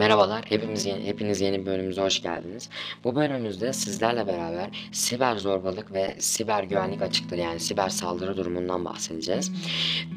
[0.00, 2.68] Merhabalar, hepimiz yeni, hepiniz yeni bölümümüze hoş geldiniz.
[3.04, 9.52] Bu bölümümüzde sizlerle beraber siber zorbalık ve siber güvenlik açıkları yani siber saldırı durumundan bahsedeceğiz.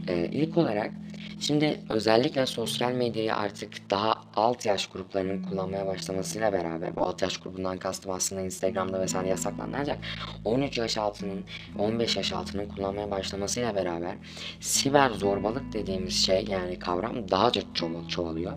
[0.07, 0.91] Ee, ilk olarak
[1.39, 7.37] şimdi özellikle sosyal medyayı artık daha alt yaş gruplarının kullanmaya başlamasıyla beraber bu alt yaş
[7.37, 9.97] grubundan kastım aslında Instagram'da vesaire yasaklandı ancak
[10.45, 11.43] 13 yaş altının
[11.79, 14.15] 15 yaş altının kullanmaya başlamasıyla beraber
[14.59, 18.53] siber zorbalık dediğimiz şey yani kavram daha çok çoğal- çoğalıyor.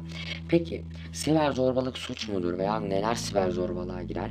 [0.49, 4.31] Peki siber zorbalık suç mudur veya neler siber zorbalığa girer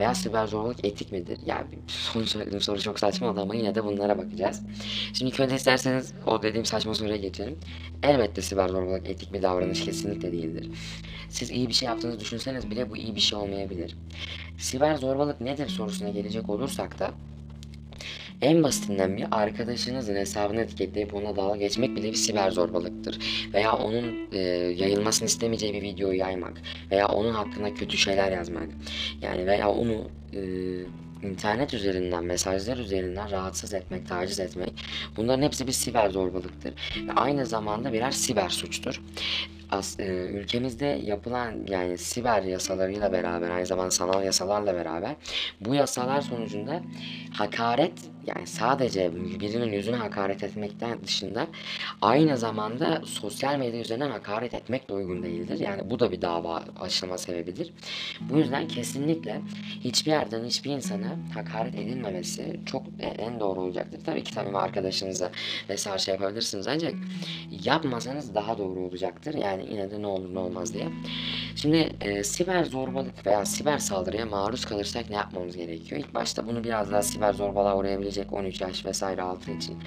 [0.00, 1.38] veya siber zorbalık etik midir?
[1.46, 4.62] Yani son söylediğim soru çok saçma ama yine de bunlara bakacağız.
[5.12, 7.58] Şimdi ilk önce isterseniz o dediğim saçma soruya geçelim.
[8.02, 10.70] Elbette siber zorbalık etik bir davranış kesinlikle değildir.
[11.28, 13.96] Siz iyi bir şey yaptığınızı düşünseniz bile bu iyi bir şey olmayabilir.
[14.58, 17.10] Siber zorbalık nedir sorusuna gelecek olursak da
[18.42, 23.18] en basitinden bir arkadaşınızın hesabını etiketleyip ona dalga geçmek bile bir siber zorbalıktır.
[23.54, 24.38] Veya onun e,
[24.78, 26.62] yayılmasını istemeyeceği bir videoyu yaymak.
[26.90, 28.68] Veya onun hakkında kötü şeyler yazmak.
[29.22, 30.40] Yani veya onu e,
[31.24, 34.72] internet üzerinden, mesajlar üzerinden rahatsız etmek, taciz etmek.
[35.16, 36.74] Bunların hepsi bir siber zorbalıktır.
[37.08, 39.00] Ve aynı zamanda birer siber suçtur.
[39.70, 45.16] As, e, ülkemizde yapılan yani siber yasalarıyla beraber aynı zamanda sanal yasalarla beraber
[45.60, 46.82] bu yasalar sonucunda
[47.32, 47.92] hakaret
[48.26, 51.46] yani sadece birinin yüzüne hakaret etmekten dışında
[52.02, 55.60] aynı zamanda sosyal medya üzerinden hakaret etmek de uygun değildir.
[55.60, 57.72] Yani bu da bir dava açılma sebebidir.
[58.20, 59.40] Bu yüzden kesinlikle
[59.80, 64.00] hiçbir yerden hiçbir insana hakaret edilmemesi çok e, en doğru olacaktır.
[64.06, 65.30] Tabii ki tabii arkadaşınıza
[65.68, 66.94] vesaire şey yapabilirsiniz ancak
[67.64, 69.34] yapmasanız daha doğru olacaktır.
[69.34, 70.88] Yani yine de ne olur ne olmaz diye.
[71.64, 76.00] Şimdi e, siber zorbalık veya siber saldırıya maruz kalırsak ne yapmamız gerekiyor?
[76.00, 79.78] İlk başta bunu biraz daha siber zorbalığa uğrayabilecek 13 yaş vesaire altı için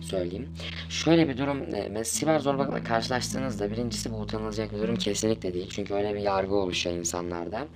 [0.00, 0.48] söyleyeyim.
[0.88, 5.68] Şöyle bir durum, e, siber zorbalıkla karşılaştığınızda birincisi bu utanılacak bir durum kesinlikle değil.
[5.70, 7.66] Çünkü öyle bir yargı oluşuyor insanlarda.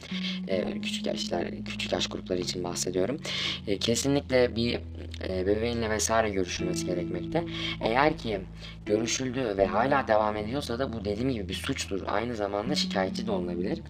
[0.48, 3.20] E, küçük yaşlar, küçük yaş grupları için bahsediyorum.
[3.66, 4.80] E, kesinlikle bir
[5.28, 7.44] e, bebeğinle vesaire görüşülmesi gerekmekte.
[7.80, 8.40] Eğer ki
[8.86, 12.00] görüşüldü ve hala devam ediyorsa da bu dediğim gibi bir suçtur.
[12.06, 13.82] Aynı zamanda şikayetçi de olunabilir.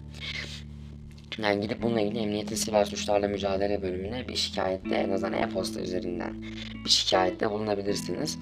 [1.37, 6.43] Yani gidip bununla ilgili Emniyetin Siber Suçlarla Mücadele bölümüne bir şikayette en azından e-posta üzerinden
[6.85, 8.39] bir şikayette bulunabilirsiniz.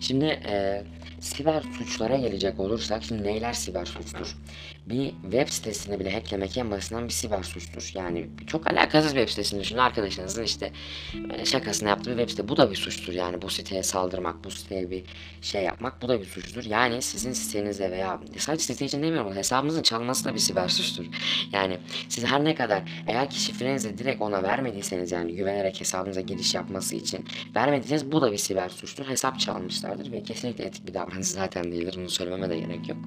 [0.00, 0.82] Şimdi e,
[1.20, 4.36] siber suçlara gelecek olursak şimdi neyler siber suçtur?
[4.86, 7.90] Bir web sitesini bile hacklemek en basitinden bir siber suçtur.
[7.94, 9.78] Yani çok alakasız web sitesini düşünün.
[9.78, 10.72] Arkadaşınızın işte
[11.38, 12.48] e, şakasını yaptığı bir web site.
[12.48, 13.12] Bu da bir suçtur.
[13.12, 15.04] Yani bu siteye saldırmak, bu siteye bir
[15.42, 16.64] şey yapmak bu da bir suçtur.
[16.64, 21.04] Yani sizin sitenize veya sadece site için demiyorum hesabınızın çalması da bir siber suçtur.
[21.52, 21.78] Yani
[22.08, 26.96] siz her ne kadar eğer ki şifrenizi direkt ona vermediyseniz yani güvenerek hesabınıza giriş yapması
[26.96, 27.24] için
[27.56, 29.08] vermediyseniz bu da bir siber suçtur.
[29.08, 31.94] Hesap çalmışlardır ve kesinlikle etik bir davranış zaten değildir.
[31.98, 32.98] Bunu söylememe de gerek yok.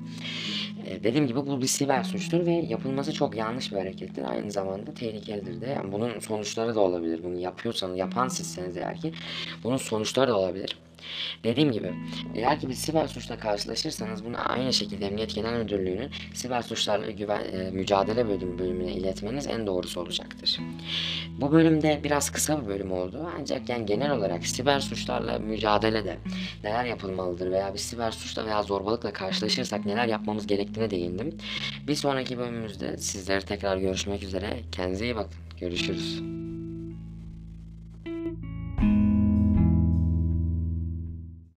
[0.86, 4.24] Ee, dediğim gibi bu bir siber suçtur ve yapılması çok yanlış bir harekettir.
[4.24, 5.66] Aynı zamanda tehlikelidir de.
[5.66, 7.24] Yani bunun sonuçları da olabilir.
[7.24, 9.14] Bunu yapıyorsanız, yapan sizseniz eğer ki
[9.64, 10.78] bunun sonuçları da olabilir.
[11.44, 11.94] Dediğim gibi
[12.36, 17.42] eğer ki bir siber suçla karşılaşırsanız bunu aynı şekilde Emniyet Genel Müdürlüğü'nün siber suçlarla güven,
[17.54, 20.59] e, mücadele bölümü bölümüne iletmeniz en doğrusu olacaktır.
[21.42, 26.18] Bu bölümde biraz kısa bir bölüm oldu ancak yani genel olarak siber suçlarla mücadelede
[26.64, 31.38] neler yapılmalıdır veya bir siber suçla veya zorbalıkla karşılaşırsak neler yapmamız gerektiğine değindim.
[31.88, 34.59] Bir sonraki bölümümüzde sizlere tekrar görüşmek üzere.
[34.72, 35.34] Kendinize iyi bakın.
[35.59, 36.49] Görüşürüz.